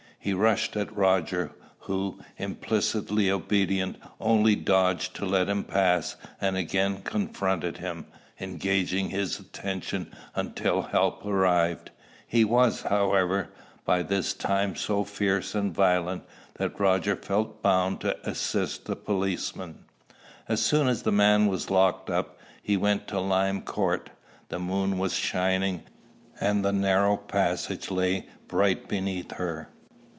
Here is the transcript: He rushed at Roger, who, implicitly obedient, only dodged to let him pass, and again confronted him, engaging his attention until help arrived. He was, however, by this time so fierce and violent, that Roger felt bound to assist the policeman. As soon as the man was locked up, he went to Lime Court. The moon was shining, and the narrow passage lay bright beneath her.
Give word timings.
He 0.23 0.35
rushed 0.35 0.77
at 0.77 0.95
Roger, 0.95 1.51
who, 1.79 2.19
implicitly 2.37 3.31
obedient, 3.31 3.95
only 4.19 4.55
dodged 4.55 5.15
to 5.15 5.25
let 5.25 5.49
him 5.49 5.63
pass, 5.63 6.15
and 6.39 6.55
again 6.55 7.01
confronted 7.01 7.77
him, 7.79 8.05
engaging 8.39 9.09
his 9.09 9.39
attention 9.39 10.13
until 10.35 10.83
help 10.83 11.25
arrived. 11.25 11.89
He 12.27 12.45
was, 12.45 12.83
however, 12.83 13.49
by 13.83 14.03
this 14.03 14.35
time 14.35 14.75
so 14.75 15.03
fierce 15.03 15.55
and 15.55 15.73
violent, 15.73 16.23
that 16.59 16.79
Roger 16.79 17.15
felt 17.15 17.63
bound 17.63 17.99
to 18.01 18.15
assist 18.29 18.85
the 18.85 18.95
policeman. 18.95 19.85
As 20.47 20.61
soon 20.61 20.87
as 20.87 21.01
the 21.01 21.11
man 21.11 21.47
was 21.47 21.71
locked 21.71 22.11
up, 22.11 22.37
he 22.61 22.77
went 22.77 23.07
to 23.07 23.19
Lime 23.19 23.63
Court. 23.63 24.11
The 24.49 24.59
moon 24.59 24.99
was 24.99 25.13
shining, 25.15 25.81
and 26.39 26.63
the 26.63 26.71
narrow 26.71 27.17
passage 27.17 27.89
lay 27.89 28.27
bright 28.47 28.87
beneath 28.87 29.31
her. 29.31 29.69